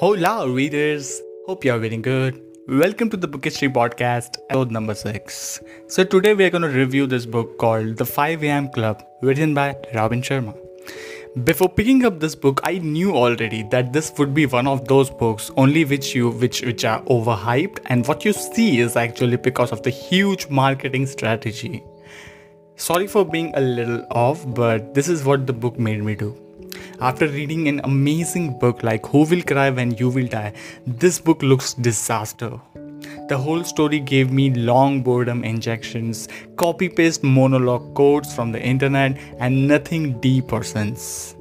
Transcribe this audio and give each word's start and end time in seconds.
Hola, 0.00 0.48
readers. 0.48 1.20
Hope 1.46 1.64
you 1.64 1.72
are 1.72 1.80
getting 1.80 2.02
good. 2.02 2.40
Welcome 2.68 3.10
to 3.10 3.16
the 3.16 3.26
Book 3.26 3.42
History 3.42 3.68
Podcast, 3.68 4.36
episode 4.48 4.70
number 4.70 4.94
6. 4.94 5.60
So, 5.88 6.04
today 6.04 6.34
we 6.34 6.44
are 6.44 6.50
going 6.50 6.62
to 6.62 6.68
review 6.68 7.08
this 7.08 7.26
book 7.26 7.58
called 7.58 7.96
The 7.96 8.04
5 8.04 8.44
am 8.44 8.68
Club, 8.68 9.02
written 9.22 9.54
by 9.54 9.76
Robin 9.96 10.22
Sharma. 10.22 10.56
Before 11.42 11.68
picking 11.68 12.04
up 12.04 12.20
this 12.20 12.36
book, 12.36 12.60
I 12.62 12.78
knew 12.78 13.16
already 13.16 13.64
that 13.72 13.92
this 13.92 14.12
would 14.18 14.34
be 14.34 14.46
one 14.46 14.68
of 14.68 14.86
those 14.86 15.10
books 15.10 15.50
only 15.56 15.84
which 15.84 16.14
you 16.14 16.30
which 16.30 16.62
which 16.62 16.84
are 16.84 17.02
overhyped 17.16 17.80
and 17.86 18.06
what 18.06 18.24
you 18.24 18.32
see 18.32 18.78
is 18.78 18.94
actually 18.94 19.44
because 19.52 19.72
of 19.72 19.82
the 19.82 19.90
huge 19.90 20.48
marketing 20.48 21.06
strategy. 21.06 21.82
Sorry 22.76 23.08
for 23.08 23.24
being 23.24 23.52
a 23.56 23.60
little 23.60 24.06
off, 24.12 24.46
but 24.54 24.94
this 24.94 25.08
is 25.08 25.24
what 25.24 25.48
the 25.48 25.52
book 25.64 25.76
made 25.76 26.04
me 26.04 26.14
do. 26.14 26.36
After 27.00 27.28
reading 27.28 27.68
an 27.68 27.80
amazing 27.84 28.58
book 28.58 28.82
like 28.82 29.06
Who 29.06 29.24
Will 29.24 29.42
Cry 29.42 29.70
When 29.70 29.92
You 29.92 30.08
Will 30.08 30.26
Die, 30.26 30.52
this 30.84 31.20
book 31.20 31.44
looks 31.44 31.74
disaster. 31.74 32.60
The 33.28 33.38
whole 33.38 33.62
story 33.62 34.00
gave 34.00 34.32
me 34.32 34.50
long 34.52 35.04
boredom 35.04 35.44
injections, 35.44 36.26
copy 36.56 36.88
paste 36.88 37.22
monologue 37.22 37.94
quotes 37.94 38.34
from 38.34 38.50
the 38.50 38.60
internet, 38.60 39.16
and 39.38 39.68
nothing 39.68 40.18
deep 40.18 40.52
or 40.52 40.64
sense. 40.64 41.36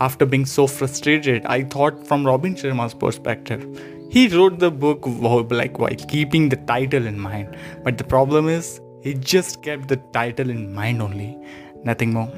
After 0.00 0.24
being 0.24 0.46
so 0.46 0.66
frustrated, 0.66 1.44
I 1.44 1.64
thought 1.64 2.06
from 2.06 2.24
Robin 2.24 2.54
Sharma's 2.54 2.94
perspective. 2.94 3.62
He 4.10 4.28
wrote 4.28 4.58
the 4.58 4.70
book 4.70 5.04
like 5.50 5.78
while 5.78 5.94
keeping 6.08 6.48
the 6.48 6.56
title 6.56 7.06
in 7.06 7.20
mind, 7.20 7.58
but 7.82 7.98
the 7.98 8.04
problem 8.04 8.48
is 8.48 8.80
he 9.02 9.12
just 9.12 9.62
kept 9.62 9.88
the 9.88 9.98
title 10.14 10.48
in 10.48 10.72
mind 10.72 11.02
only, 11.02 11.36
nothing 11.84 12.14
more. 12.14 12.32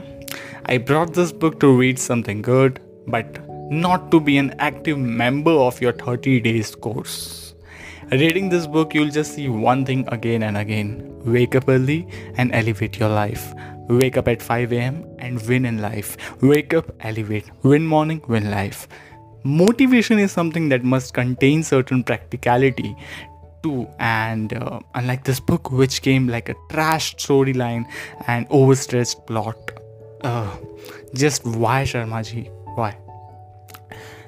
I 0.69 0.79
brought 0.79 1.15
this 1.15 1.31
book 1.31 1.61
to 1.61 1.69
read 1.79 1.97
something 1.97 2.43
good, 2.43 2.81
but 3.07 3.39
not 3.71 4.11
to 4.11 4.19
be 4.19 4.37
an 4.37 4.53
active 4.59 4.99
member 4.99 5.53
of 5.53 5.81
your 5.81 5.93
30 5.93 6.41
days 6.41 6.75
course. 6.75 7.55
Reading 8.11 8.49
this 8.49 8.67
book, 8.67 8.93
you'll 8.93 9.11
just 9.11 9.35
see 9.35 9.49
one 9.49 9.85
thing 9.85 10.05
again 10.09 10.43
and 10.43 10.57
again 10.57 11.23
wake 11.25 11.55
up 11.55 11.69
early 11.69 12.09
and 12.37 12.53
elevate 12.53 12.99
your 12.99 13.11
life. 13.11 13.55
Wake 13.89 14.17
up 14.17 14.27
at 14.27 14.43
5 14.43 14.73
am 14.73 15.07
and 15.21 15.41
win 15.47 15.67
in 15.67 15.81
life. 15.81 16.17
Wake 16.43 16.75
up, 16.75 16.91
elevate, 16.99 17.49
win 17.63 17.87
morning, 17.87 18.21
win 18.27 18.51
life. 18.51 18.89
Motivation 19.45 20.19
is 20.19 20.33
something 20.33 20.69
that 20.71 20.83
must 20.83 21.15
contain 21.15 21.63
certain 21.63 22.03
practicality 22.03 22.97
too 23.63 23.87
and 24.01 24.53
uh, 24.55 24.81
unlike 24.97 25.23
this 25.23 25.39
book 25.39 25.71
which 25.71 26.03
came 26.03 26.27
like 26.27 26.49
a 26.49 26.57
trash 26.71 27.15
storyline 27.15 27.85
and 28.27 28.49
overstretched 28.51 29.25
plot 29.29 29.76
uh, 30.23 30.57
just 31.15 31.45
why 31.45 31.83
Sharmaji? 31.85 32.51
Why? 32.75 32.97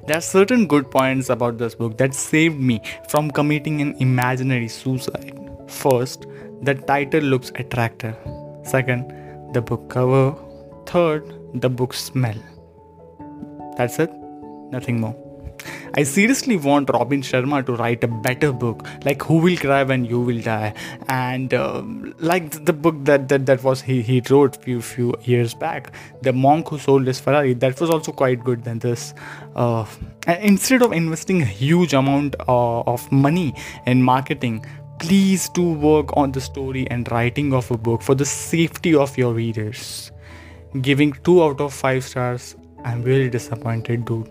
There 0.06 0.16
are 0.16 0.22
certain 0.22 0.66
good 0.66 0.90
points 0.90 1.28
about 1.28 1.58
this 1.58 1.74
book 1.74 1.98
that 1.98 2.14
saved 2.14 2.58
me 2.58 2.80
from 3.10 3.30
committing 3.30 3.82
an 3.82 3.94
imaginary 4.00 4.68
suicide. 4.68 5.38
First, 5.66 6.26
the 6.62 6.74
title 6.74 7.20
looks 7.20 7.52
attractive. 7.56 8.16
Second, 8.62 9.12
the 9.52 9.60
book 9.60 9.90
cover. 9.90 10.34
Third, 10.86 11.34
the 11.54 11.68
book 11.68 11.92
smell. 11.92 12.36
That's 13.76 13.98
it. 13.98 14.10
Nothing 14.70 15.00
more. 15.00 15.27
I 15.94 16.02
seriously 16.02 16.56
want 16.56 16.90
Robin 16.90 17.22
Sharma 17.22 17.64
to 17.64 17.74
write 17.74 18.04
a 18.04 18.08
better 18.08 18.52
book, 18.52 18.86
like 19.04 19.22
Who 19.22 19.38
Will 19.38 19.56
Cry 19.56 19.82
When 19.82 20.04
You 20.04 20.20
Will 20.20 20.40
Die, 20.40 20.74
and 21.08 21.54
uh, 21.54 21.82
like 22.18 22.64
the 22.64 22.72
book 22.72 22.96
that, 23.04 23.28
that 23.28 23.46
that 23.46 23.62
was 23.62 23.80
he 23.80 24.02
he 24.02 24.22
wrote 24.28 24.62
few 24.62 24.82
few 24.82 25.14
years 25.22 25.54
back, 25.54 25.92
The 26.22 26.32
Monk 26.32 26.68
Who 26.68 26.78
Sold 26.78 27.06
His 27.06 27.20
Ferrari. 27.20 27.54
That 27.54 27.80
was 27.80 27.90
also 27.90 28.12
quite 28.12 28.44
good 28.44 28.64
than 28.64 28.78
this. 28.80 29.14
Uh, 29.56 29.86
instead 30.40 30.82
of 30.82 30.92
investing 30.92 31.42
a 31.42 31.46
huge 31.46 31.94
amount 31.94 32.36
uh, 32.46 32.80
of 32.80 33.10
money 33.10 33.54
in 33.86 34.02
marketing, 34.02 34.64
please 35.00 35.48
do 35.50 35.72
work 35.72 36.16
on 36.16 36.32
the 36.32 36.40
story 36.40 36.86
and 36.90 37.10
writing 37.10 37.52
of 37.54 37.70
a 37.70 37.78
book 37.78 38.02
for 38.02 38.14
the 38.14 38.26
safety 38.26 38.94
of 38.94 39.16
your 39.16 39.32
readers. 39.32 40.12
Giving 40.82 41.12
two 41.24 41.42
out 41.42 41.62
of 41.62 41.72
five 41.72 42.04
stars, 42.04 42.56
I'm 42.84 43.02
really 43.02 43.30
disappointed, 43.30 44.04
dude 44.04 44.28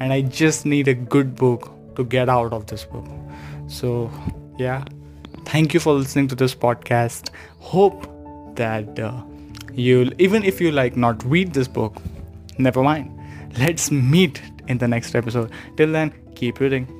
and 0.00 0.12
I 0.12 0.22
just 0.22 0.66
need 0.66 0.88
a 0.88 0.94
good 0.94 1.34
book 1.34 1.72
to 1.96 2.04
get 2.04 2.28
out 2.28 2.52
of 2.52 2.66
this 2.66 2.84
book. 2.84 3.06
So, 3.66 4.10
yeah, 4.58 4.84
thank 5.44 5.74
you 5.74 5.80
for 5.80 5.92
listening 5.92 6.28
to 6.28 6.34
this 6.34 6.54
podcast. 6.54 7.30
Hope 7.58 8.06
that 8.56 8.98
uh, 8.98 9.22
you'll, 9.72 10.10
even 10.20 10.44
if 10.44 10.60
you 10.60 10.70
like 10.70 10.96
not 10.96 11.24
read 11.24 11.52
this 11.52 11.68
book, 11.68 12.00
never 12.58 12.82
mind. 12.82 13.14
Let's 13.58 13.90
meet 13.90 14.40
in 14.68 14.78
the 14.78 14.88
next 14.88 15.14
episode. 15.14 15.50
Till 15.76 15.92
then, 15.92 16.12
keep 16.34 16.60
reading. 16.60 16.97